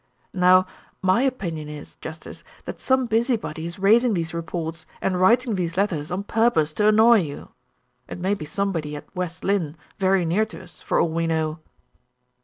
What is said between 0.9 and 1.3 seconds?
my